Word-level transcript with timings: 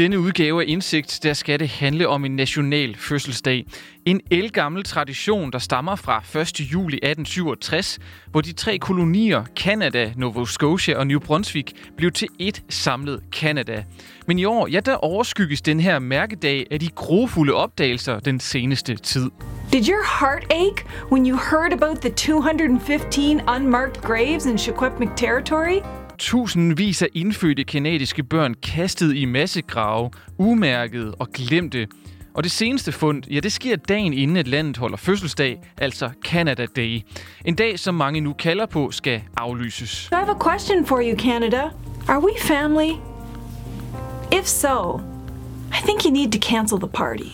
denne 0.00 0.20
udgave 0.20 0.62
af 0.62 0.64
Indsigt, 0.68 1.20
der 1.22 1.32
skal 1.32 1.60
det 1.60 1.68
handle 1.68 2.08
om 2.08 2.24
en 2.24 2.36
national 2.36 2.96
fødselsdag. 2.96 3.66
En 4.04 4.20
elgammel 4.30 4.84
tradition, 4.84 5.52
der 5.52 5.58
stammer 5.58 5.96
fra 5.96 6.40
1. 6.40 6.60
juli 6.60 6.96
1867, 6.96 7.98
hvor 8.30 8.40
de 8.40 8.52
tre 8.52 8.78
kolonier, 8.78 9.44
Canada, 9.56 10.12
Nova 10.16 10.44
Scotia 10.44 10.98
og 10.98 11.06
New 11.06 11.18
Brunswick, 11.18 11.72
blev 11.96 12.12
til 12.12 12.28
et 12.38 12.62
samlet 12.68 13.22
Canada. 13.32 13.84
Men 14.26 14.38
i 14.38 14.44
år, 14.44 14.66
ja, 14.66 14.80
der 14.80 14.94
overskygges 14.94 15.62
den 15.62 15.80
her 15.80 15.98
mærkedag 15.98 16.66
af 16.70 16.80
de 16.80 16.88
grofulde 16.88 17.54
opdagelser 17.54 18.20
den 18.20 18.40
seneste 18.40 18.96
tid. 18.96 19.30
Did 19.72 19.88
your 19.88 20.20
heart 20.20 20.44
ache 20.50 20.86
when 21.12 21.26
you 21.26 21.36
heard 21.50 21.72
about 21.72 21.98
the 22.00 22.10
215 22.10 23.40
unmarked 23.56 24.02
graves 24.02 24.46
in 24.46 24.58
Shequepmic 24.58 25.08
territory? 25.16 25.99
Tusindvis 26.20 27.02
af 27.02 27.08
indfødte 27.14 27.64
kanadiske 27.64 28.22
børn 28.22 28.54
kastet 28.54 29.16
i 29.16 29.24
massegrave, 29.24 30.10
umærket 30.38 31.14
og 31.18 31.28
glemte. 31.34 31.86
Og 32.34 32.44
det 32.44 32.52
seneste 32.52 32.92
fund, 32.92 33.22
ja, 33.30 33.40
det 33.40 33.52
sker 33.52 33.76
dagen 33.76 34.12
inden 34.12 34.36
at 34.36 34.48
landet 34.48 34.76
holder 34.76 34.96
fødselsdag, 34.96 35.60
altså 35.78 36.10
Canada 36.24 36.66
Day. 36.76 37.00
En 37.44 37.54
dag, 37.54 37.78
som 37.78 37.94
mange 37.94 38.20
nu 38.20 38.32
kalder 38.32 38.66
på, 38.66 38.90
skal 38.90 39.22
aflyses. 39.36 40.08
I 40.12 40.14
have 40.14 40.30
a 40.30 40.50
question 40.50 40.86
for 40.86 41.02
you, 41.02 41.18
Canada. 41.18 41.62
Are 42.08 42.20
we 42.24 42.30
family? 42.40 42.90
If 44.32 44.44
so, 44.44 45.00
I 45.72 45.82
think 45.84 46.04
you 46.04 46.10
need 46.10 46.32
to 46.32 46.38
cancel 46.38 46.78
the 46.78 46.88
party. 46.88 47.30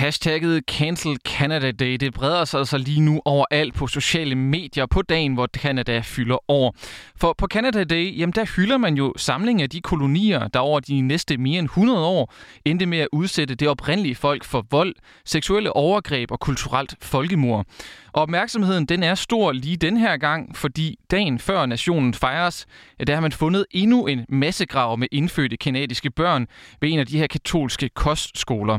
Hashtagget 0.00 0.62
Cancel 0.66 1.16
Canada 1.24 1.70
Day, 1.70 1.96
det 1.96 2.14
breder 2.14 2.44
sig 2.44 2.58
altså 2.58 2.78
lige 2.78 3.00
nu 3.00 3.22
overalt 3.24 3.74
på 3.74 3.86
sociale 3.86 4.34
medier 4.34 4.86
på 4.86 5.02
dagen, 5.02 5.34
hvor 5.34 5.46
Canada 5.46 6.00
fylder 6.04 6.50
år. 6.50 6.74
For 7.16 7.34
på 7.38 7.46
Canada 7.46 7.84
Day, 7.84 8.18
jamen 8.18 8.32
der 8.32 8.56
hylder 8.56 8.78
man 8.78 8.94
jo 8.94 9.12
samlingen 9.16 9.62
af 9.62 9.70
de 9.70 9.80
kolonier, 9.80 10.48
der 10.48 10.60
over 10.60 10.80
de 10.80 11.00
næste 11.00 11.36
mere 11.36 11.58
end 11.58 11.66
100 11.66 12.06
år 12.06 12.32
endte 12.64 12.86
med 12.86 12.98
at 12.98 13.08
udsætte 13.12 13.54
det 13.54 13.68
oprindelige 13.68 14.14
folk 14.14 14.44
for 14.44 14.66
vold, 14.70 14.94
seksuelle 15.24 15.72
overgreb 15.72 16.30
og 16.30 16.40
kulturelt 16.40 16.94
folkemord. 17.02 17.66
Og 18.12 18.22
opmærksomheden 18.22 18.86
den 18.86 19.02
er 19.02 19.14
stor 19.14 19.52
lige 19.52 19.76
den 19.76 19.96
her 19.96 20.16
gang, 20.16 20.56
fordi 20.56 20.98
dagen 21.10 21.38
før 21.38 21.66
nationen 21.66 22.14
fejres, 22.14 22.66
der 23.06 23.14
har 23.14 23.20
man 23.20 23.32
fundet 23.32 23.66
endnu 23.70 24.06
en 24.06 24.26
massegrav 24.28 24.98
med 24.98 25.08
indfødte 25.12 25.56
kanadiske 25.56 26.10
børn 26.10 26.46
ved 26.80 26.88
en 26.92 26.98
af 26.98 27.06
de 27.06 27.18
her 27.18 27.26
katolske 27.26 27.88
kostskoler. 27.88 28.78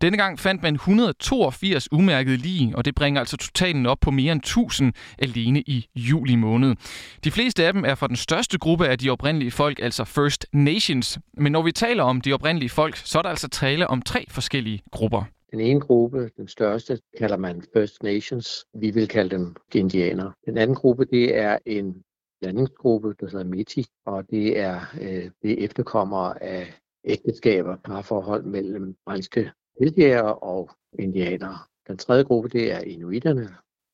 Denne 0.00 0.16
gang 0.16 0.38
fandt 0.40 0.62
man 0.62 0.74
182 0.74 1.92
umærkede 1.92 2.36
lige, 2.36 2.76
og 2.76 2.84
det 2.84 2.94
bringer 2.94 3.20
altså 3.20 3.36
totalen 3.36 3.86
op 3.86 3.98
på 4.00 4.10
mere 4.10 4.32
end 4.32 4.40
1000 4.40 4.92
alene 5.18 5.60
i 5.60 5.86
juli 5.96 6.36
måned. 6.36 6.76
De 7.24 7.30
fleste 7.30 7.66
af 7.66 7.72
dem 7.72 7.84
er 7.84 7.94
fra 7.94 8.08
den 8.08 8.16
største 8.16 8.58
gruppe 8.58 8.88
af 8.88 8.98
de 8.98 9.10
oprindelige 9.10 9.50
folk, 9.50 9.78
altså 9.82 10.04
First 10.04 10.46
Nations. 10.52 11.18
Men 11.38 11.52
når 11.52 11.62
vi 11.62 11.72
taler 11.72 12.02
om 12.02 12.20
de 12.20 12.32
oprindelige 12.32 12.70
folk, 12.70 12.96
så 12.96 13.18
er 13.18 13.22
der 13.22 13.30
altså 13.30 13.48
tale 13.48 13.86
om 13.86 14.02
tre 14.02 14.24
forskellige 14.30 14.82
grupper. 14.90 15.37
Den 15.50 15.60
ene 15.60 15.80
gruppe, 15.80 16.30
den 16.36 16.48
største, 16.48 17.00
kalder 17.18 17.36
man 17.36 17.62
First 17.72 18.02
Nations. 18.02 18.66
Vi 18.74 18.90
vil 18.90 19.08
kalde 19.08 19.36
dem 19.36 19.56
indianere. 19.74 20.32
Den 20.46 20.58
anden 20.58 20.76
gruppe, 20.76 21.04
det 21.04 21.36
er 21.36 21.58
en 21.66 22.04
landingsgruppe, 22.42 23.14
der 23.20 23.30
hedder 23.30 23.44
Métis, 23.44 24.02
og 24.06 24.30
det 24.30 24.58
er 24.58 24.80
øh, 25.00 25.30
det 25.42 25.64
efterkommere 25.64 26.42
af 26.42 26.80
ægteskaber, 27.04 27.76
parforhold 27.76 28.44
mellem 28.44 28.96
franske 29.04 29.52
vildjæger 29.80 30.22
og 30.22 30.70
indianere. 30.98 31.58
Den 31.88 31.98
tredje 31.98 32.24
gruppe, 32.24 32.48
det 32.48 32.72
er 32.72 32.80
inuiterne, 32.80 33.48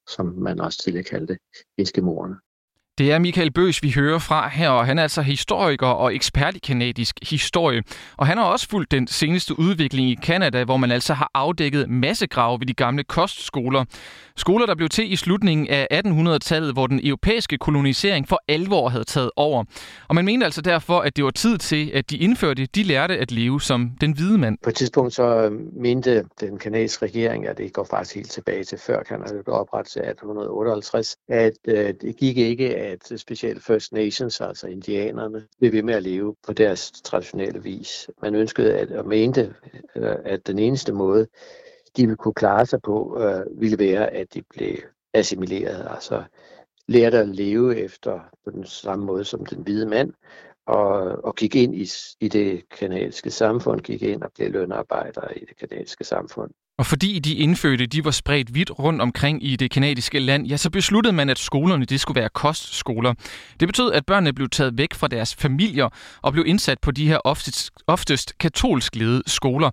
som 0.08 0.26
man 0.26 0.60
også 0.60 0.82
tidligere 0.82 1.04
kaldte 1.04 1.38
eskimoerne. 1.78 2.36
Det 2.98 3.12
er 3.12 3.18
Michael 3.18 3.52
Bøs, 3.52 3.82
vi 3.82 3.92
hører 3.92 4.18
fra 4.18 4.48
her, 4.48 4.68
og 4.68 4.86
han 4.86 4.98
er 4.98 5.02
altså 5.02 5.22
historiker 5.22 5.86
og 5.86 6.14
ekspert 6.14 6.56
i 6.56 6.58
kanadisk 6.58 7.18
historie. 7.30 7.82
Og 8.16 8.26
han 8.26 8.38
har 8.38 8.44
også 8.44 8.68
fulgt 8.68 8.90
den 8.90 9.06
seneste 9.06 9.58
udvikling 9.58 10.10
i 10.10 10.18
Kanada, 10.22 10.64
hvor 10.64 10.76
man 10.76 10.90
altså 10.90 11.14
har 11.14 11.30
afdækket 11.34 11.90
massegrave 11.90 12.60
ved 12.60 12.66
de 12.66 12.74
gamle 12.74 13.04
kostskoler. 13.04 13.84
Skoler, 14.36 14.66
der 14.66 14.74
blev 14.74 14.88
til 14.88 15.12
i 15.12 15.16
slutningen 15.16 15.66
af 15.68 15.86
1800-tallet, 15.92 16.72
hvor 16.72 16.86
den 16.86 17.00
europæiske 17.04 17.58
kolonisering 17.58 18.28
for 18.28 18.42
alvor 18.48 18.88
havde 18.88 19.04
taget 19.04 19.30
over. 19.36 19.64
Og 20.08 20.14
man 20.14 20.24
mente 20.24 20.44
altså 20.44 20.62
derfor, 20.62 21.00
at 21.00 21.16
det 21.16 21.24
var 21.24 21.30
tid 21.30 21.58
til, 21.58 21.90
at 21.94 22.10
de 22.10 22.16
indførte, 22.16 22.66
de 22.66 22.82
lærte 22.82 23.18
at 23.18 23.32
leve 23.32 23.60
som 23.60 23.90
den 24.00 24.12
hvide 24.12 24.38
mand. 24.38 24.58
På 24.62 24.70
et 24.70 24.76
tidspunkt 24.76 25.14
så 25.14 25.22
øh, 25.22 25.52
mente 25.82 26.24
den 26.40 26.58
kanadiske 26.58 27.06
regering, 27.06 27.46
at 27.46 27.58
det 27.58 27.72
går 27.72 27.86
faktisk 27.90 28.14
helt 28.14 28.30
tilbage 28.30 28.64
til 28.64 28.78
før 28.78 29.02
Kanada 29.02 29.42
blev 29.42 29.54
oprettet 29.54 29.92
til 29.92 30.00
1858, 30.00 31.16
at 31.28 31.52
øh, 31.68 31.94
det 32.00 32.16
gik 32.16 32.36
ikke, 32.36 32.83
at 32.84 33.12
øh, 33.12 33.18
specielt 33.18 33.64
First 33.64 33.92
Nations, 33.92 34.40
altså 34.40 34.66
indianerne, 34.66 35.46
blev 35.58 35.72
ved 35.72 35.82
med 35.82 35.94
at 35.94 36.02
leve 36.02 36.36
på 36.46 36.52
deres 36.52 36.90
traditionelle 36.90 37.62
vis. 37.62 38.10
Man 38.22 38.34
ønskede 38.34 38.74
at, 38.78 38.90
og 38.92 39.06
mente, 39.06 39.54
øh, 39.96 40.16
at 40.24 40.46
den 40.46 40.58
eneste 40.58 40.92
måde, 40.92 41.26
de 41.96 42.02
ville 42.02 42.16
kunne 42.16 42.34
klare 42.34 42.66
sig 42.66 42.82
på, 42.82 43.18
øh, 43.22 43.60
ville 43.60 43.78
være, 43.78 44.10
at 44.10 44.34
de 44.34 44.42
blev 44.42 44.76
assimileret, 45.14 45.86
altså 45.90 46.24
lærte 46.88 47.18
at 47.18 47.28
leve 47.28 47.76
efter 47.76 48.20
på 48.44 48.50
den 48.50 48.64
samme 48.64 49.04
måde 49.04 49.24
som 49.24 49.46
den 49.46 49.62
hvide 49.62 49.86
mand, 49.86 50.12
og, 50.66 51.24
og 51.24 51.34
gik 51.34 51.54
ind 51.54 51.74
i, 51.74 51.88
i 52.20 52.28
det 52.28 52.62
kanadiske 52.78 53.30
samfund, 53.30 53.80
gik 53.80 54.02
ind 54.02 54.22
og 54.22 54.30
blev 54.34 54.52
lønarbejdere 54.52 55.38
i 55.38 55.40
det 55.40 55.68
kanadiske 55.68 56.04
samfund. 56.04 56.50
Og 56.78 56.86
fordi 56.86 57.18
de 57.18 57.34
indfødte 57.34 57.86
de 57.86 58.04
var 58.04 58.10
spredt 58.10 58.54
vidt 58.54 58.78
rundt 58.78 59.02
omkring 59.02 59.44
i 59.44 59.56
det 59.56 59.70
kanadiske 59.70 60.18
land, 60.18 60.46
ja, 60.46 60.56
så 60.56 60.70
besluttede 60.70 61.14
man, 61.14 61.28
at 61.28 61.38
skolerne 61.38 61.84
det 61.84 62.00
skulle 62.00 62.20
være 62.20 62.28
kostskoler. 62.28 63.14
Det 63.60 63.68
betød, 63.68 63.92
at 63.92 64.06
børnene 64.06 64.32
blev 64.32 64.48
taget 64.48 64.78
væk 64.78 64.94
fra 64.94 65.08
deres 65.08 65.34
familier 65.34 65.88
og 66.22 66.32
blev 66.32 66.44
indsat 66.46 66.78
på 66.80 66.90
de 66.90 67.08
her 67.08 67.18
oftest, 67.24 67.70
oftest 67.86 68.38
katolsk 68.38 68.96
ledede 68.96 69.22
skoler. 69.26 69.70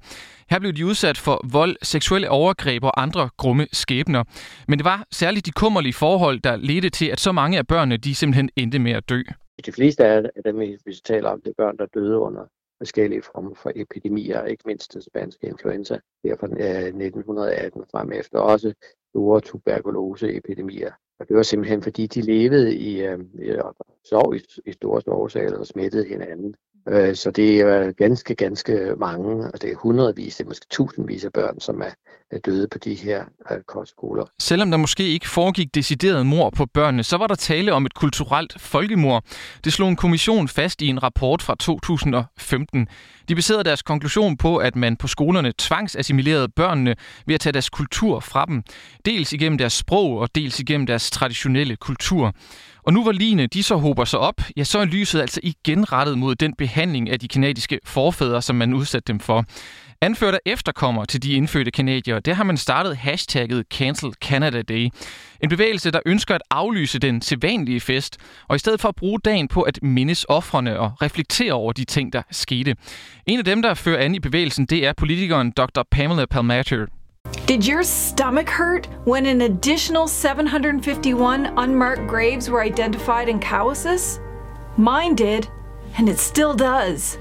Her 0.49 0.59
blev 0.59 0.73
de 0.73 0.85
udsat 0.85 1.17
for 1.17 1.41
vold, 1.51 1.75
seksuelle 1.83 2.29
overgreb 2.29 2.83
og 2.83 3.01
andre 3.01 3.29
grumme 3.37 3.67
skæbner. 3.73 4.23
Men 4.67 4.79
det 4.79 4.85
var 4.85 5.05
særligt 5.11 5.45
de 5.45 5.51
kummerlige 5.51 5.93
forhold, 5.93 6.39
der 6.39 6.55
ledte 6.55 6.89
til, 6.89 7.05
at 7.05 7.19
så 7.19 7.31
mange 7.31 7.57
af 7.57 7.67
børnene 7.67 7.97
de 7.97 8.15
simpelthen 8.15 8.49
endte 8.55 8.79
med 8.79 8.91
at 8.91 9.09
dø. 9.09 9.21
De 9.65 9.71
fleste 9.71 10.05
af 10.05 10.43
dem, 10.45 10.59
vi 10.59 10.93
taler 11.05 11.29
om, 11.29 11.41
det 11.41 11.49
er 11.49 11.63
børn, 11.63 11.77
der 11.77 11.85
døde 11.85 12.17
under 12.17 12.45
forskellige 12.77 13.21
former 13.21 13.53
for 13.55 13.71
epidemier, 13.75 14.45
ikke 14.45 14.63
mindst 14.65 14.93
den 14.93 15.01
spanske 15.01 15.47
influenza, 15.47 15.99
der 16.23 16.35
fra 16.35 16.47
øh, 16.47 16.85
1918 16.85 17.83
frem 17.91 18.11
efter, 18.11 18.39
også 18.39 18.73
store 19.09 19.41
tuberkuloseepidemier. 19.41 20.91
Og 21.19 21.27
det 21.27 21.35
var 21.35 21.43
simpelthen 21.43 21.83
fordi, 21.83 22.07
de 22.07 22.21
levede 22.21 22.75
i, 22.75 23.01
øh, 23.01 23.19
sov 24.05 24.35
i, 24.35 24.41
i 24.65 24.71
store 24.71 25.01
sovesaler 25.01 25.57
og 25.57 25.67
smittede 25.67 26.07
hinanden. 26.07 26.55
Øh, 26.87 27.15
så 27.15 27.31
det 27.31 27.61
er 27.61 27.91
ganske, 27.91 28.35
ganske 28.35 28.95
mange, 28.97 29.51
og 29.53 29.61
det 29.61 29.71
er 29.71 29.75
hundredvis, 29.75 30.37
det 30.37 30.43
er 30.43 30.47
måske 30.47 30.65
tusindvis 30.69 31.25
af 31.25 31.33
børn, 31.33 31.59
som 31.59 31.81
er 31.81 31.93
Øh, 32.33 32.39
døde 32.45 32.67
på 32.71 32.77
de 32.77 32.93
her 32.93 33.23
øh, 33.51 33.57
kostskoler. 33.67 34.25
Selvom 34.39 34.71
der 34.71 34.77
måske 34.77 35.07
ikke 35.07 35.29
foregik 35.29 35.75
decideret 35.75 36.25
mor 36.25 36.49
på 36.49 36.65
børnene, 36.65 37.03
så 37.03 37.17
var 37.17 37.27
der 37.27 37.35
tale 37.35 37.73
om 37.73 37.85
et 37.85 37.93
kulturelt 37.93 38.61
folkemord. 38.61 39.23
Det 39.63 39.73
slog 39.73 39.89
en 39.89 39.95
kommission 39.95 40.47
fast 40.47 40.81
i 40.81 40.87
en 40.87 41.03
rapport 41.03 41.41
fra 41.41 41.55
2015. 41.59 42.87
De 43.29 43.35
baserede 43.35 43.63
deres 43.63 43.81
konklusion 43.81 44.37
på, 44.37 44.57
at 44.57 44.75
man 44.75 44.97
på 44.97 45.07
skolerne 45.07 45.53
tvangsassimilerede 45.57 46.49
børnene 46.49 46.95
ved 47.25 47.35
at 47.35 47.41
tage 47.41 47.53
deres 47.53 47.69
kultur 47.69 48.19
fra 48.19 48.45
dem. 48.45 48.63
Dels 49.05 49.33
igennem 49.33 49.57
deres 49.57 49.73
sprog 49.73 50.17
og 50.17 50.35
dels 50.35 50.59
igennem 50.59 50.87
deres 50.87 51.11
traditionelle 51.11 51.75
kultur. 51.75 52.33
Og 52.83 52.93
nu 52.93 53.03
hvor 53.03 53.11
ligene 53.11 53.47
de 53.47 53.63
så 53.63 53.75
hober 53.75 54.05
sig 54.05 54.19
op, 54.19 54.41
ja, 54.57 54.63
så 54.63 54.79
er 54.79 54.85
lyset 54.85 55.21
altså 55.21 55.39
igen 55.43 55.91
rettet 55.91 56.17
mod 56.17 56.35
den 56.35 56.53
behandling 56.53 57.09
af 57.09 57.19
de 57.19 57.27
kanadiske 57.27 57.79
forfædre, 57.83 58.41
som 58.41 58.55
man 58.55 58.73
udsatte 58.73 59.13
dem 59.13 59.19
for. 59.19 59.45
Anført 60.03 60.33
af 60.33 60.39
efterkommer 60.45 61.05
til 61.05 61.23
de 61.23 61.33
indfødte 61.33 61.71
kanadier, 61.71 62.19
der 62.19 62.33
har 62.33 62.43
man 62.43 62.57
startet 62.57 62.97
hashtagget 62.97 63.65
Cancel 63.71 64.13
Canada 64.21 64.61
Day. 64.61 64.89
En 65.43 65.49
bevægelse, 65.49 65.91
der 65.91 65.99
ønsker 66.05 66.35
at 66.35 66.41
aflyse 66.49 66.99
den 66.99 67.21
sædvanlige 67.21 67.79
fest, 67.79 68.17
og 68.47 68.55
i 68.55 68.59
stedet 68.59 68.81
for 68.81 68.89
at 68.89 68.95
bruge 68.95 69.19
dagen 69.25 69.47
på 69.47 69.61
at 69.61 69.79
mindes 69.81 70.25
offrene 70.29 70.79
og 70.79 70.91
reflektere 71.01 71.53
over 71.53 71.71
de 71.71 71.85
ting, 71.85 72.13
der 72.13 72.21
skete. 72.31 72.75
En 73.25 73.39
af 73.39 73.45
dem, 73.45 73.61
der 73.61 73.73
fører 73.73 73.97
an 73.97 74.15
i 74.15 74.19
bevægelsen, 74.19 74.65
det 74.65 74.87
er 74.87 74.93
politikeren 74.97 75.51
Dr. 75.51 75.81
Pamela 75.91 76.25
Palmater. 76.25 76.85
Did 77.47 77.69
your 77.69 77.83
stomach 77.83 78.49
hurt 78.57 78.89
when 79.07 79.25
an 79.25 79.41
additional 79.41 80.07
751 80.07 81.47
unmarked 81.57 82.07
graves 82.09 82.49
were 82.51 82.65
identified 82.65 83.27
in 83.27 83.41
Cowessess? 83.41 84.19
Mine 84.77 85.15
did, 85.15 85.49
and 85.97 86.09
it 86.09 86.19
still 86.19 86.53
does. 86.57 87.19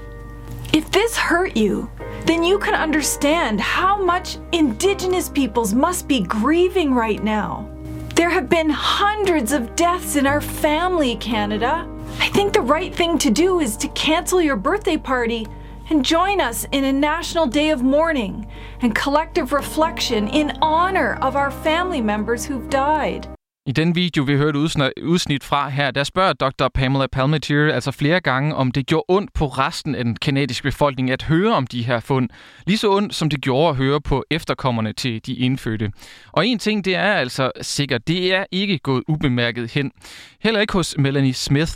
If 0.73 0.85
this 0.91 1.17
hurt 1.17 1.57
you, 1.57 1.89
then 2.25 2.43
you 2.43 2.59
can 2.59 2.75
understand 2.75 3.59
how 3.59 4.01
much 4.01 4.37
Indigenous 4.51 5.29
peoples 5.29 5.73
must 5.73 6.07
be 6.07 6.21
grieving 6.21 6.93
right 6.93 7.23
now. 7.23 7.69
There 8.15 8.29
have 8.29 8.49
been 8.49 8.69
hundreds 8.69 9.51
of 9.51 9.75
deaths 9.75 10.15
in 10.15 10.27
our 10.27 10.41
family, 10.41 11.15
Canada. 11.15 11.89
I 12.19 12.29
think 12.29 12.53
the 12.53 12.61
right 12.61 12.93
thing 12.93 13.17
to 13.19 13.31
do 13.31 13.59
is 13.59 13.75
to 13.77 13.87
cancel 13.89 14.41
your 14.41 14.55
birthday 14.55 14.97
party 14.97 15.47
and 15.89 16.05
join 16.05 16.39
us 16.39 16.65
in 16.71 16.85
a 16.85 16.93
national 16.93 17.47
day 17.47 17.69
of 17.71 17.81
mourning 17.81 18.47
and 18.81 18.95
collective 18.95 19.51
reflection 19.51 20.27
in 20.27 20.57
honor 20.61 21.17
of 21.21 21.35
our 21.35 21.51
family 21.51 22.01
members 22.01 22.45
who've 22.45 22.69
died. 22.69 23.27
I 23.65 23.71
den 23.71 23.95
video, 23.95 24.23
vi 24.23 24.37
hørte 24.37 24.59
udsnit 25.03 25.43
fra 25.43 25.69
her, 25.69 25.91
der 25.91 26.03
spørger 26.03 26.33
Dr. 26.33 26.67
Pamela 26.73 27.07
Palmetier 27.07 27.73
altså 27.73 27.91
flere 27.91 28.19
gange, 28.19 28.55
om 28.55 28.71
det 28.71 28.87
gjorde 28.87 29.05
ondt 29.07 29.33
på 29.33 29.45
resten 29.45 29.95
af 29.95 30.03
den 30.03 30.15
kanadiske 30.15 30.63
befolkning 30.63 31.11
at 31.11 31.23
høre 31.23 31.55
om 31.55 31.67
de 31.67 31.83
her 31.83 31.99
fund. 31.99 32.29
Lige 32.67 32.77
så 32.77 32.91
ondt, 32.91 33.15
som 33.15 33.29
det 33.29 33.41
gjorde 33.41 33.69
at 33.69 33.75
høre 33.75 34.01
på 34.01 34.23
efterkommerne 34.31 34.93
til 34.93 35.25
de 35.25 35.35
indfødte. 35.35 35.91
Og 36.31 36.47
en 36.47 36.59
ting, 36.59 36.85
det 36.85 36.95
er 36.95 37.13
altså 37.13 37.51
sikkert, 37.61 38.07
det 38.07 38.35
er 38.35 38.45
ikke 38.51 38.77
gået 38.77 39.03
ubemærket 39.07 39.71
hen. 39.71 39.91
Heller 40.39 40.61
ikke 40.61 40.73
hos 40.73 40.95
Melanie 40.97 41.33
Smith. 41.33 41.73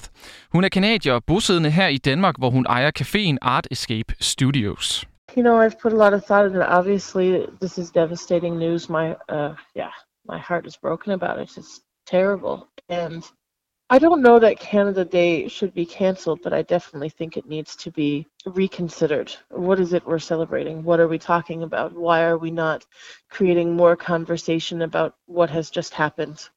Hun 0.52 0.64
er 0.64 0.70
kanadier 0.70 1.20
bosiddende 1.28 1.72
her 1.72 1.88
i 1.88 1.98
Danmark, 1.98 2.36
hvor 2.38 2.50
hun 2.50 2.66
ejer 2.70 2.92
caféen 3.00 3.38
Art 3.42 3.68
Escape 3.72 4.16
Studios. 4.20 5.06
You 5.38 5.44
know, 5.44 5.66
I've 5.66 5.78
put 5.82 5.94
a 5.94 5.98
lot 5.98 6.14
of 6.14 6.24
thought 6.24 6.46
into 6.48 6.60
it. 6.60 6.68
Obviously, 6.70 7.46
this 7.62 7.78
is 7.78 7.92
devastating 7.92 8.58
news. 8.60 8.90
My, 8.90 9.08
uh, 9.30 9.54
yeah, 9.78 9.92
my 10.28 10.38
heart 10.38 10.66
is 10.66 10.78
broken 10.78 11.14
about 11.14 11.40
it. 11.40 11.58
It's 11.58 11.82
terrible. 12.06 12.68
And 12.90 13.28
I 13.90 14.00
don't 14.00 14.24
know 14.24 14.40
that 14.40 14.60
Canada 14.60 15.06
Day 15.06 15.48
should 15.48 15.74
be 15.74 15.86
canceled, 15.86 16.40
but 16.44 16.54
I 16.54 16.64
definitely 16.64 17.10
think 17.10 17.38
it 17.38 17.48
needs 17.48 17.76
to 17.78 17.92
be 17.92 18.26
reconsidered. 18.46 19.36
What 19.50 19.80
is 19.80 19.94
it 19.94 20.06
we're 20.08 20.20
celebrating? 20.20 20.84
What 20.84 21.00
are 21.00 21.08
we 21.08 21.20
talking 21.20 21.62
about? 21.62 21.94
Why 21.94 22.24
are 22.24 22.38
we 22.38 22.50
not 22.50 22.86
creating 23.30 23.76
more 23.76 23.96
conversation 23.96 24.82
about 24.82 25.16
what 25.28 25.52
has 25.52 25.70
just 25.70 25.94
happened? 25.94 26.50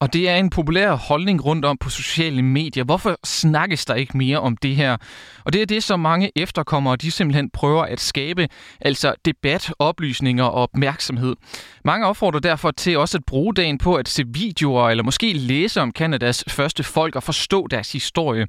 Og 0.00 0.12
det 0.12 0.28
er 0.28 0.36
en 0.36 0.50
populær 0.50 0.94
holdning 0.94 1.44
rundt 1.44 1.64
om 1.64 1.76
på 1.78 1.90
sociale 1.90 2.42
medier. 2.42 2.84
Hvorfor 2.84 3.18
snakkes 3.24 3.84
der 3.84 3.94
ikke 3.94 4.18
mere 4.18 4.40
om 4.40 4.56
det 4.56 4.76
her? 4.76 4.96
Og 5.44 5.52
det 5.52 5.62
er 5.62 5.66
det, 5.66 5.82
som 5.82 6.00
mange 6.00 6.30
efterkommere 6.36 6.96
de 6.96 7.10
simpelthen 7.10 7.50
prøver 7.50 7.82
at 7.82 8.00
skabe, 8.00 8.48
altså 8.80 9.14
debat, 9.24 9.72
oplysninger 9.78 10.44
og 10.44 10.52
opmærksomhed. 10.52 11.36
Mange 11.84 12.06
opfordrer 12.06 12.40
derfor 12.40 12.70
til 12.70 12.98
også 12.98 13.18
at 13.18 13.24
bruge 13.24 13.54
dagen 13.54 13.78
på 13.78 13.94
at 13.94 14.08
se 14.08 14.24
videoer 14.26 14.90
eller 14.90 15.04
måske 15.04 15.32
læse 15.32 15.80
om 15.80 15.92
Kanadas 15.92 16.44
første 16.48 16.82
folk 16.82 17.16
og 17.16 17.22
forstå 17.22 17.66
deres 17.66 17.92
historie. 17.92 18.46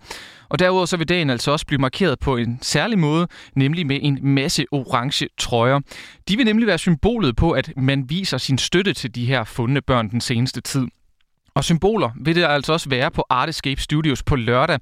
Og 0.50 0.60
derudover 0.60 0.86
så 0.86 0.98
vil 0.98 1.10
dagen 1.10 1.30
altså 1.30 1.52
også 1.52 1.66
blive 1.66 1.82
markeret 1.82 2.20
på 2.20 2.38
en 2.38 2.60
særlig 2.62 3.00
måde, 3.00 3.28
nemlig 3.56 3.88
med 3.88 4.00
en 4.02 4.20
masse 4.22 4.66
orange 4.72 5.28
trøjer. 5.38 5.80
De 6.30 6.38
vil 6.38 6.46
nemlig 6.46 6.68
være 6.68 6.78
symbolet 6.78 7.36
på, 7.36 7.52
at 7.52 7.74
man 7.78 8.10
viser 8.10 8.38
sin 8.38 8.58
støtte 8.58 8.94
til 8.94 9.16
de 9.16 9.26
her 9.26 9.44
fundne 9.44 9.82
børn 9.82 10.10
den 10.10 10.22
seneste 10.22 10.62
tid. 10.62 10.88
Og 11.56 11.64
symboler 11.64 12.10
vil 12.22 12.36
det 12.36 12.44
altså 12.44 12.74
også 12.74 12.90
være 12.90 13.12
på 13.12 13.24
Art 13.30 13.50
Escape 13.50 13.82
Studios 13.82 14.24
på 14.24 14.36
lørdag. 14.36 14.80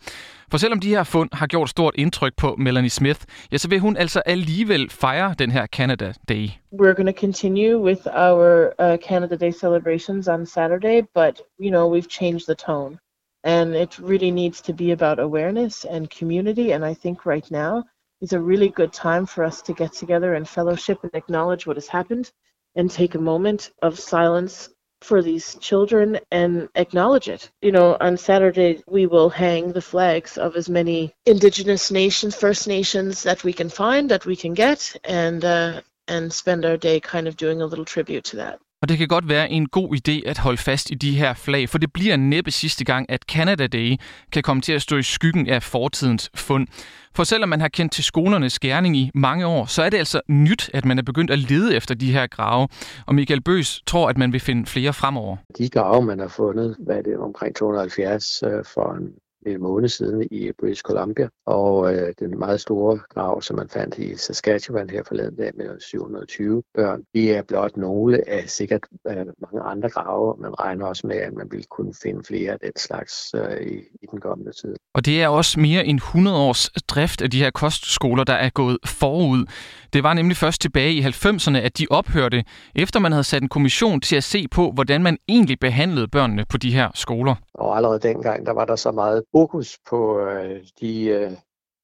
For 0.52 0.58
selvom 0.58 0.80
de 0.80 0.90
her 0.90 1.04
fund 1.04 1.30
har 1.34 1.48
gjort 1.48 1.70
stort 1.70 1.96
indtryk 1.98 2.34
på 2.38 2.56
Melanie 2.56 2.90
Smith, 2.90 3.20
ja, 3.52 3.58
så 3.58 3.70
vil 3.70 3.80
hun 3.80 3.98
altså 3.98 4.22
alligevel 4.26 4.90
fejre 4.90 5.36
den 5.40 5.52
her 5.52 5.66
Canada 5.68 6.14
Day. 6.30 6.48
We're 6.82 6.94
going 6.94 7.16
to 7.16 7.20
continue 7.20 7.78
with 7.78 8.02
our 8.08 8.74
uh, 8.80 8.98
Canada 9.08 9.36
Day 9.36 9.52
celebrations 9.52 10.28
on 10.28 10.46
Saturday, 10.46 11.02
but 11.02 11.42
you 11.60 11.72
know, 11.72 11.96
we've 11.96 12.10
changed 12.10 12.46
the 12.48 12.56
tone. 12.56 13.00
And 13.44 13.76
it 13.76 14.00
really 14.00 14.32
needs 14.32 14.62
to 14.62 14.74
be 14.74 14.92
about 14.92 15.20
awareness 15.20 15.86
and 15.86 16.18
community. 16.20 16.74
And 16.74 16.86
I 16.92 16.94
think 16.94 17.26
right 17.26 17.52
now 17.52 17.84
is 18.22 18.34
a 18.34 18.40
really 18.40 18.70
good 18.70 18.94
time 18.94 19.26
for 19.26 19.44
us 19.44 19.62
to 19.62 19.74
get 19.74 19.92
together 20.00 20.34
and 20.34 20.48
fellowship 20.48 20.98
and 21.04 21.12
acknowledge 21.14 21.68
what 21.68 21.78
has 21.78 21.88
happened 21.88 22.32
and 22.76 22.90
take 22.90 23.16
a 23.16 23.22
moment 23.32 23.72
of 23.82 24.00
silence 24.00 24.70
for 25.04 25.22
these 25.22 25.56
children 25.56 26.20
and 26.32 26.70
acknowledge 26.76 27.30
it. 27.30 27.52
You 27.62 27.72
know, 27.72 27.98
on 28.00 28.18
Saturday, 28.18 28.84
we 28.88 29.06
will 29.06 29.30
hang 29.30 29.72
the 29.72 29.82
flags 29.82 30.38
of 30.38 30.56
as 30.56 30.70
many 30.70 31.14
Indigenous 31.26 31.92
nations, 31.92 32.36
First 32.36 32.68
Nations 32.68 33.24
that 33.24 33.44
we 33.44 33.54
can 33.54 33.70
find, 33.70 34.10
that 34.10 34.26
we 34.26 34.36
can 34.36 34.54
get, 34.54 34.96
and, 35.04 35.44
uh, 35.44 35.82
and 36.08 36.32
spend 36.32 36.66
our 36.66 36.78
day 36.78 37.00
kind 37.00 37.28
of 37.28 37.38
doing 37.38 37.62
a 37.62 37.66
little 37.66 37.86
tribute 37.86 38.26
to 38.26 38.38
that. 38.38 38.60
Og 38.84 38.90
det 38.90 38.98
kan 38.98 39.08
godt 39.08 39.30
være 39.30 39.52
en 39.52 39.70
god 39.70 39.96
idé 39.96 40.30
at 40.30 40.38
holde 40.38 40.58
fast 40.58 40.92
i 40.92 40.96
de 40.96 41.18
her 41.18 41.34
flag, 41.34 41.70
for 41.70 41.78
det 41.78 41.94
bliver 41.94 42.18
næppe 42.18 42.52
sidste 42.52 42.86
gang, 42.86 43.10
at 43.10 43.22
Canada 43.22 43.68
Day 43.68 43.96
kan 44.32 44.44
komme 44.44 44.62
til 44.62 44.74
at 44.74 44.82
stå 44.82 44.98
i 44.98 45.04
skyggen 45.04 45.48
af 45.48 45.64
fortidens 45.64 46.32
fund. 46.36 46.68
For 47.16 47.24
selvom 47.24 47.50
man 47.50 47.62
har 47.62 47.68
kendt 47.68 47.94
til 47.94 48.04
skolernes 48.04 48.60
gerning 48.60 48.98
i 48.98 49.12
mange 49.14 49.46
år, 49.46 49.66
så 49.66 49.84
er 49.84 49.90
det 49.90 49.98
altså 49.98 50.22
nyt, 50.28 50.70
at 50.74 50.86
man 50.86 50.98
er 50.98 51.04
begyndt 51.04 51.32
at 51.32 51.40
lede 51.40 51.76
efter 51.76 51.96
de 51.96 52.12
her 52.12 52.28
grave. 52.28 52.68
Og 53.08 53.16
Michael 53.16 53.42
Bøs 53.42 53.82
tror, 53.88 54.10
at 54.10 54.18
man 54.18 54.34
vil 54.34 54.40
finde 54.40 54.66
flere 54.66 54.94
fremover. 54.94 55.38
De 55.58 55.70
grave, 55.70 56.06
man 56.06 56.20
har 56.20 56.28
fundet, 56.28 56.76
hvad 56.80 56.98
er 56.98 57.02
det, 57.02 57.18
omkring 57.18 57.56
270 57.56 58.44
øh, 58.44 58.52
for 58.74 58.94
en 58.94 59.14
en 59.48 59.62
måned 59.62 59.90
siden 59.90 60.28
i 60.32 60.52
British 60.60 60.82
Columbia, 60.82 61.28
og 61.46 61.96
øh, 61.96 62.14
den 62.20 62.40
meget 62.40 62.62
store 62.62 63.00
grav, 63.10 63.42
som 63.42 63.56
man 63.56 63.70
fandt 63.70 63.98
i 63.98 64.16
Saskatchewan 64.16 64.90
her 64.90 65.04
forleden 65.08 65.36
dag 65.36 65.52
med 65.58 65.80
720 65.80 66.64
børn, 66.76 67.02
de 67.14 67.34
er 67.34 67.42
blot 67.42 67.78
nogle 67.78 68.30
af 68.30 68.50
sikkert 68.50 68.82
øh, 69.08 69.16
mange 69.16 69.62
andre 69.62 69.90
grave. 69.90 70.36
Man 70.40 70.60
regner 70.60 70.86
også 70.86 71.08
med, 71.08 71.16
at 71.16 71.34
man 71.34 71.48
vil 71.52 71.66
kunne 71.70 71.94
finde 72.04 72.24
flere 72.24 72.52
af 72.52 72.60
den 72.60 72.72
slags 72.78 73.36
øh, 73.36 73.68
i, 73.68 73.76
i 74.02 74.06
den 74.12 74.20
kommende 74.20 74.52
tid. 74.52 74.76
Og 74.94 75.06
det 75.06 75.24
er 75.24 75.28
også 75.28 75.60
mere 75.60 75.86
end 75.86 75.98
100 75.98 76.38
års 76.38 76.70
drift 76.88 77.22
af 77.22 77.32
de 77.32 77.40
her 77.40 77.50
kostskoler, 77.50 78.24
der 78.24 78.34
er 78.34 78.50
gået 78.50 78.78
forud. 78.86 79.46
Det 79.94 80.04
var 80.04 80.14
nemlig 80.14 80.38
først 80.38 80.62
tilbage 80.62 80.94
i 80.94 81.02
90'erne, 81.02 81.58
at 81.58 81.78
de 81.78 81.88
ophørte, 81.90 82.44
efter 82.76 83.00
man 83.00 83.12
havde 83.12 83.24
sat 83.24 83.42
en 83.42 83.50
kommission 83.50 84.02
til 84.02 84.16
at 84.16 84.24
se 84.24 84.48
på, 84.48 84.72
hvordan 84.72 85.04
man 85.04 85.18
egentlig 85.28 85.60
behandlede 85.60 86.08
børnene 86.08 86.46
på 86.50 86.58
de 86.58 86.74
her 86.74 86.92
skoler. 86.96 87.36
Og 87.54 87.76
allerede 87.78 88.00
dengang, 88.00 88.46
der 88.46 88.52
var 88.52 88.66
der 88.66 88.76
så 88.76 88.92
meget 88.92 89.24
fokus 89.32 89.80
på 89.90 90.20
øh, 90.20 90.62
de 90.82 91.06
øh, 91.06 91.32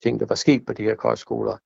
ting, 0.03 0.19
der 0.19 0.25
var 0.25 0.35
sket 0.35 0.65
på 0.65 0.73
de 0.73 0.83
her 0.83 0.95
kostskoler, 0.95 1.57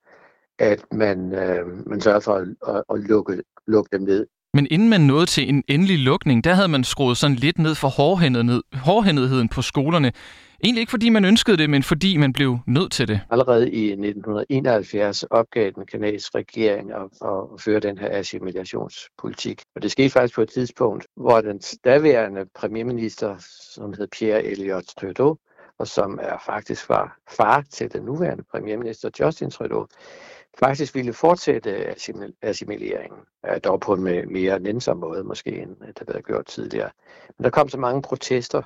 at 0.60 0.86
man, 0.92 1.34
øh, 1.34 1.88
man 1.90 2.02
sørgede 2.02 2.22
for 2.22 2.34
at, 2.34 2.48
at, 2.68 2.84
at 2.90 3.00
lukke, 3.00 3.44
lukke 3.68 3.90
dem 3.92 4.02
ned. 4.02 4.28
Men 4.54 4.68
inden 4.72 4.90
man 4.90 5.02
nåede 5.02 5.26
til 5.26 5.50
en 5.50 5.64
endelig 5.68 6.00
lukning, 6.00 6.44
der 6.44 6.54
havde 6.54 6.68
man 6.68 6.84
skruet 6.84 7.18
sådan 7.18 7.36
lidt 7.36 7.60
ned 7.60 7.76
for 7.76 7.88
hårdhændigheden 8.78 9.50
på 9.50 9.62
skolerne. 9.62 10.12
Egentlig 10.64 10.82
ikke 10.82 10.90
fordi 10.90 11.10
man 11.10 11.26
ønskede 11.26 11.58
det, 11.58 11.70
men 11.70 11.84
fordi 11.84 12.18
man 12.18 12.34
blev 12.34 12.60
nødt 12.68 12.92
til 12.92 13.08
det. 13.08 13.20
Allerede 13.30 13.72
i 13.72 13.86
1971 13.86 15.24
opgav 15.24 15.72
den 15.72 15.86
kanadiske 15.86 16.38
regering 16.38 16.92
at, 16.92 17.02
at 17.26 17.62
føre 17.62 17.80
den 17.80 17.98
her 17.98 18.10
assimilationspolitik. 18.12 19.62
Og 19.76 19.82
det 19.82 19.92
skete 19.92 20.10
faktisk 20.10 20.36
på 20.36 20.42
et 20.42 20.50
tidspunkt, 20.50 21.08
hvor 21.16 21.42
den 21.42 21.60
daværende 21.86 22.46
premierminister, 22.56 23.36
som 23.76 23.94
hed 23.94 24.08
Pierre 24.08 24.44
Elliott 24.44 24.86
Trudeau, 25.00 25.38
og 25.80 25.88
som 25.88 26.20
er 26.22 26.38
faktisk 26.46 26.90
var 26.90 27.18
far 27.38 27.64
til 27.72 27.94
den 27.94 28.04
nuværende 28.04 28.44
premierminister 28.52 29.10
Justin 29.20 29.52
Trudeau, 29.52 29.88
faktisk 30.60 30.96
ville 30.96 31.14
fortsætte 31.14 31.96
assimileringen, 32.42 33.20
dog 33.64 33.80
på 33.80 33.94
en 33.94 34.34
mere 34.34 34.60
nænsom 34.60 34.98
måde 34.98 35.24
måske, 35.24 35.50
end 35.50 35.70
det 35.70 36.00
havde 36.00 36.14
været 36.14 36.26
gjort 36.26 36.46
tidligere. 36.46 36.90
Men 37.38 37.44
der 37.44 37.50
kom 37.50 37.70
så 37.70 37.78
mange 37.78 38.02
protester 38.02 38.62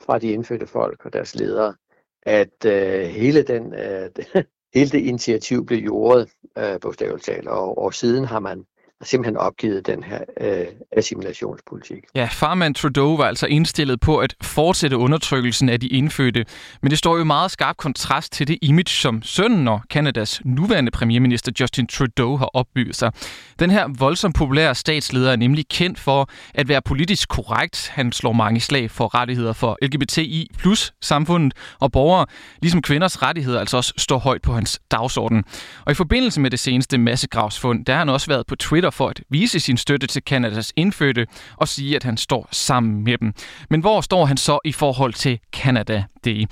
fra 0.00 0.18
de 0.18 0.30
indfødte 0.32 0.66
folk 0.66 1.04
og 1.04 1.12
deres 1.12 1.34
ledere, 1.34 1.74
at 2.22 2.64
øh, 2.66 3.00
hele, 3.00 3.42
den, 3.42 3.74
øh, 3.74 4.10
hele 4.74 4.90
det 4.90 5.00
initiativ 5.00 5.66
blev 5.66 5.78
jordet, 5.78 6.30
øh, 6.58 6.80
bogstaveligt 6.80 7.24
talt, 7.24 7.48
og, 7.48 7.78
og 7.78 7.94
siden 7.94 8.24
har 8.24 8.40
man 8.40 8.64
har 9.00 9.06
simpelthen 9.06 9.36
opgivet 9.36 9.86
den 9.86 10.02
her 10.02 10.18
øh, 10.40 10.66
assimilationspolitik. 10.96 12.04
Ja, 12.14 12.28
farmand 12.32 12.74
Trudeau 12.74 13.16
var 13.16 13.24
altså 13.24 13.46
indstillet 13.46 14.00
på 14.00 14.18
at 14.18 14.34
fortsætte 14.42 14.96
undertrykkelsen 14.96 15.68
af 15.68 15.80
de 15.80 15.86
indfødte, 15.86 16.44
men 16.82 16.90
det 16.90 16.98
står 16.98 17.18
jo 17.18 17.24
meget 17.24 17.50
skarp 17.50 17.76
kontrast 17.76 18.32
til 18.32 18.48
det 18.48 18.58
image, 18.62 18.88
som 18.88 19.22
sønnen 19.22 19.68
og 19.68 19.80
Kanadas 19.90 20.40
nuværende 20.44 20.90
premierminister 20.90 21.52
Justin 21.60 21.86
Trudeau 21.86 22.36
har 22.36 22.50
opbygget 22.54 22.96
sig. 22.96 23.12
Den 23.58 23.70
her 23.70 23.88
voldsomt 23.98 24.34
populære 24.34 24.74
statsleder 24.74 25.32
er 25.32 25.36
nemlig 25.36 25.68
kendt 25.68 26.00
for 26.00 26.28
at 26.54 26.68
være 26.68 26.82
politisk 26.82 27.28
korrekt. 27.28 27.88
Han 27.88 28.12
slår 28.12 28.32
mange 28.32 28.60
slag 28.60 28.90
for 28.90 29.14
rettigheder 29.14 29.52
for 29.52 29.78
LGBTI 29.82 30.50
plus 30.58 30.92
samfundet 31.00 31.54
og 31.80 31.92
borgere, 31.92 32.26
ligesom 32.62 32.82
kvinders 32.82 33.22
rettigheder 33.22 33.60
altså 33.60 33.76
også 33.76 33.92
står 33.96 34.18
højt 34.18 34.42
på 34.42 34.52
hans 34.52 34.80
dagsorden. 34.90 35.44
Og 35.84 35.92
i 35.92 35.94
forbindelse 35.94 36.40
med 36.40 36.50
det 36.50 36.58
seneste 36.58 36.98
massegravsfund, 36.98 37.84
der 37.84 37.92
har 37.92 37.98
han 37.98 38.08
også 38.08 38.26
været 38.26 38.46
på 38.46 38.56
Twitter 38.56 38.87
Twitter 38.90 38.96
for 38.96 39.08
at 39.08 39.22
vise 39.30 39.60
sin 39.60 39.76
støtte 39.76 40.06
til 40.06 40.22
Kanadas 40.22 40.72
indfødte 40.76 41.26
og 41.56 41.68
sige, 41.68 41.96
at 41.96 42.04
han 42.04 42.16
står 42.16 42.48
sammen 42.52 43.04
med 43.04 43.18
dem. 43.18 43.32
Men 43.70 43.80
hvor 43.80 44.00
står 44.00 44.26
han 44.26 44.36
så 44.36 44.58
i 44.64 44.72
forhold 44.72 45.14
til 45.14 45.38
Canada 45.52 46.04
Day? 46.24 46.46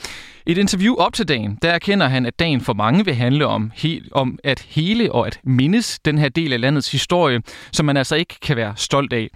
I 0.47 0.53
et 0.53 0.59
interview 0.59 0.95
op 0.95 1.13
til 1.13 1.29
dagen, 1.29 1.59
der 1.63 1.71
erkender 1.71 2.09
han, 2.09 2.27
at 2.27 2.39
dagen 2.39 2.61
for 2.61 2.75
mange 2.75 3.05
vil 3.05 3.15
handle 3.15 3.47
om, 3.47 3.73
he- 3.77 4.09
om 4.13 4.39
at 4.45 4.61
hele 4.69 5.13
og 5.13 5.27
at 5.27 5.41
mindes 5.45 5.99
den 6.05 6.19
her 6.19 6.29
del 6.29 6.53
af 6.53 6.61
landets 6.61 6.93
historie, 6.93 7.41
som 7.73 7.87
man 7.87 7.97
altså 7.97 8.17
ikke 8.17 8.35
kan 8.43 8.57
være 8.57 8.75
stolt 8.77 9.13
af. 9.13 9.29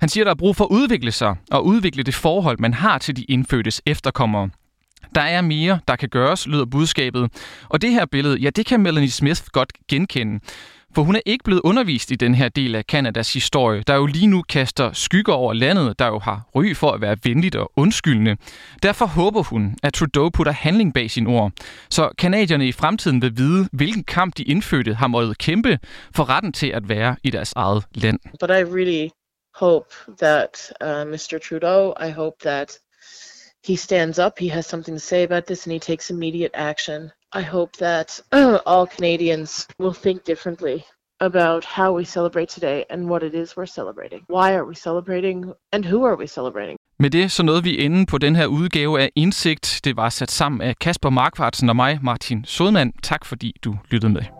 Han 0.00 0.08
siger, 0.08 0.24
at 0.24 0.26
der 0.26 0.30
er 0.30 0.36
brug 0.38 0.56
for 0.56 0.64
at 0.64 0.70
udvikle 0.70 1.12
sig 1.12 1.36
og 1.50 1.66
udvikle 1.66 2.02
det 2.02 2.14
forhold, 2.14 2.58
man 2.58 2.74
har 2.74 2.98
til 2.98 3.16
de 3.16 3.22
indfødtes 3.24 3.82
efterkommere. 3.86 4.50
Der 5.14 5.20
er 5.20 5.40
mere, 5.40 5.80
der 5.88 5.96
kan 5.96 6.08
gøres, 6.08 6.46
lyder 6.46 6.64
budskabet. 6.64 7.30
Og 7.68 7.82
det 7.82 7.90
her 7.90 8.06
billede, 8.06 8.38
ja, 8.38 8.50
det 8.50 8.66
kan 8.66 8.80
Melanie 8.80 9.10
Smith 9.10 9.42
godt 9.52 9.72
genkende. 9.88 10.40
For 10.98 11.02
hun 11.02 11.16
er 11.16 11.20
ikke 11.26 11.44
blevet 11.44 11.60
undervist 11.64 12.10
i 12.10 12.14
den 12.14 12.34
her 12.34 12.48
del 12.48 12.74
af 12.74 12.86
Kanadas 12.86 13.32
historie, 13.32 13.82
der 13.86 13.94
jo 13.94 14.06
lige 14.06 14.26
nu 14.26 14.42
kaster 14.42 14.92
skygger 14.92 15.32
over 15.32 15.52
landet, 15.52 15.98
der 15.98 16.06
jo 16.06 16.18
har 16.18 16.48
ry 16.56 16.74
for 16.74 16.90
at 16.90 17.00
være 17.00 17.16
venligt 17.24 17.56
og 17.56 17.72
undskyldende. 17.76 18.36
Derfor 18.82 19.06
håber 19.06 19.42
hun, 19.42 19.76
at 19.82 19.92
Trudeau 19.92 20.30
putter 20.30 20.52
handling 20.52 20.94
bag 20.94 21.10
sine 21.10 21.28
ord, 21.28 21.52
så 21.90 22.10
kanadierne 22.18 22.68
i 22.68 22.72
fremtiden 22.72 23.22
vil 23.22 23.36
vide, 23.36 23.68
hvilken 23.72 24.04
kamp 24.04 24.36
de 24.36 24.42
indfødte 24.42 24.94
har 24.94 25.06
måttet 25.06 25.38
kæmpe 25.38 25.78
for 26.16 26.28
retten 26.28 26.52
til 26.52 26.66
at 26.66 26.88
være 26.88 27.16
i 27.24 27.30
deres 27.30 27.52
eget 27.56 27.84
land. 27.94 28.18
But 28.40 28.50
I 28.50 28.62
really 28.78 29.10
hope 29.54 29.94
that 30.18 30.72
uh, 30.80 31.10
Mr. 31.12 31.38
Trudeau, 31.48 31.94
I 32.08 32.10
hope 32.10 32.36
that 32.40 32.78
he 33.68 33.76
stands 33.76 34.18
up, 34.18 34.32
he 34.38 34.50
has 34.50 34.66
something 34.66 34.96
to 34.98 35.04
say 35.04 35.22
about 35.24 35.44
this, 35.44 35.66
and 35.66 35.72
he 35.72 35.78
takes 35.78 36.10
immediate 36.10 36.50
action. 36.54 37.10
I 37.34 37.42
hope 37.42 37.72
that 37.76 38.20
uh, 38.32 38.58
all 38.66 38.86
Canadians 38.86 39.68
will 39.78 39.92
think 39.92 40.24
differently 40.24 40.84
about 41.20 41.64
how 41.64 41.96
we 41.96 42.04
celebrate 42.04 42.48
today 42.48 42.84
and 42.90 43.10
what 43.10 43.22
it 43.22 43.34
is 43.34 43.56
we're 43.56 43.66
celebrating. 43.66 44.20
Why 44.28 44.54
are 44.54 44.64
we 44.64 44.74
celebrating 44.74 45.52
and 45.72 45.84
who 45.84 46.06
are 46.06 46.16
we 46.16 46.26
celebrating? 46.26 46.78
Med 46.98 47.10
det 47.10 47.32
så 47.32 47.42
nåede 47.42 47.62
vi 47.62 47.84
enden 47.84 48.06
på 48.06 48.18
den 48.18 48.36
her 48.36 48.46
udgave 48.46 49.00
af 49.00 49.10
Indsigt. 49.14 49.80
Det 49.84 49.96
var 49.96 50.08
sat 50.08 50.30
sammen 50.30 50.60
af 50.60 50.76
Kasper 50.76 51.10
Markvartsen 51.10 51.68
og 51.68 51.76
mig, 51.76 51.98
Martin 52.02 52.44
Sodman. 52.44 52.92
Tak 53.02 53.24
fordi 53.24 53.56
du 53.64 53.76
lyttede 53.90 54.12
med. 54.12 54.37